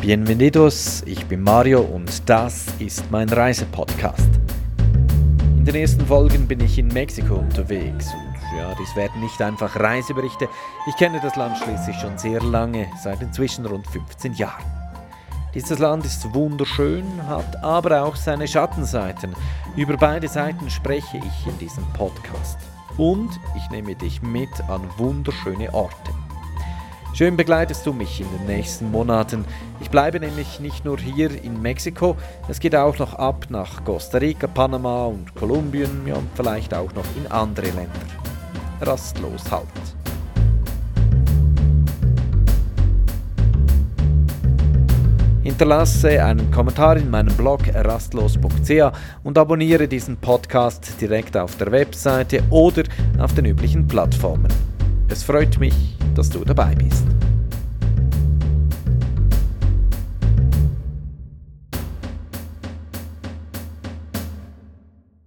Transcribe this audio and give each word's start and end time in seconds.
Bienvenidos, 0.00 1.02
ich 1.06 1.24
bin 1.26 1.42
Mario 1.42 1.80
und 1.80 2.28
das 2.28 2.66
ist 2.78 3.10
mein 3.10 3.28
Reisepodcast. 3.28 4.28
In 5.56 5.64
den 5.64 5.74
ersten 5.74 6.06
Folgen 6.06 6.46
bin 6.46 6.60
ich 6.60 6.78
in 6.78 6.88
Mexiko 6.88 7.36
unterwegs 7.36 8.12
und 8.12 8.58
ja, 8.58 8.74
dies 8.78 8.94
werden 8.94 9.20
nicht 9.20 9.40
einfach 9.42 9.74
Reiseberichte. 9.74 10.48
Ich 10.86 10.96
kenne 10.96 11.18
das 11.20 11.34
Land 11.34 11.56
schließlich 11.58 11.96
schon 11.96 12.16
sehr 12.18 12.40
lange, 12.42 12.86
seit 13.02 13.20
inzwischen 13.22 13.66
rund 13.66 13.86
15 13.88 14.34
Jahren. 14.34 14.64
Dieses 15.54 15.78
Land 15.78 16.04
ist 16.04 16.32
wunderschön, 16.34 17.04
hat 17.26 17.64
aber 17.64 18.02
auch 18.02 18.14
seine 18.14 18.46
Schattenseiten. 18.46 19.34
Über 19.74 19.96
beide 19.96 20.28
Seiten 20.28 20.68
spreche 20.70 21.16
ich 21.16 21.46
in 21.46 21.58
diesem 21.58 21.84
Podcast. 21.94 22.58
Und 22.98 23.30
ich 23.56 23.70
nehme 23.70 23.94
dich 23.94 24.22
mit 24.22 24.50
an 24.68 24.82
wunderschöne 24.98 25.72
Orte. 25.72 26.15
Schön 27.16 27.34
begleitest 27.34 27.86
du 27.86 27.94
mich 27.94 28.20
in 28.20 28.26
den 28.30 28.44
nächsten 28.44 28.90
Monaten. 28.90 29.46
Ich 29.80 29.88
bleibe 29.88 30.20
nämlich 30.20 30.60
nicht 30.60 30.84
nur 30.84 30.98
hier 30.98 31.30
in 31.42 31.62
Mexiko, 31.62 32.14
es 32.46 32.60
geht 32.60 32.76
auch 32.76 32.98
noch 32.98 33.14
ab 33.14 33.46
nach 33.48 33.82
Costa 33.84 34.18
Rica, 34.18 34.46
Panama 34.46 35.06
und 35.06 35.34
Kolumbien 35.34 36.06
ja, 36.06 36.16
und 36.16 36.28
vielleicht 36.34 36.74
auch 36.74 36.92
noch 36.92 37.06
in 37.16 37.26
andere 37.32 37.68
Länder. 37.68 37.90
Rastlos 38.82 39.50
halt. 39.50 39.64
Hinterlasse 45.42 46.22
einen 46.22 46.50
Kommentar 46.50 46.98
in 46.98 47.08
meinem 47.08 47.34
Blog 47.34 47.60
rastlos.ch 47.72 48.92
und 49.24 49.38
abonniere 49.38 49.88
diesen 49.88 50.18
Podcast 50.18 51.00
direkt 51.00 51.34
auf 51.34 51.56
der 51.56 51.72
Webseite 51.72 52.42
oder 52.50 52.82
auf 53.18 53.32
den 53.32 53.46
üblichen 53.46 53.88
Plattformen. 53.88 54.52
Es 55.08 55.22
freut 55.22 55.58
mich, 55.58 55.96
dass 56.14 56.28
du 56.30 56.44
dabei 56.44 56.74
bist. 56.74 57.15